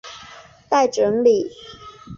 [0.67, 1.51] 待整理